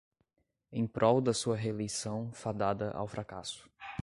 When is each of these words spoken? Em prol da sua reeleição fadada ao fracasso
Em 0.71 0.87
prol 0.87 1.21
da 1.21 1.31
sua 1.31 1.55
reeleição 1.55 2.31
fadada 2.33 2.89
ao 2.93 3.07
fracasso 3.07 3.69